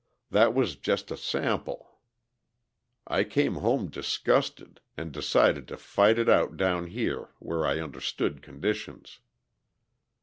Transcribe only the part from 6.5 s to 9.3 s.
down here where I understood conditions."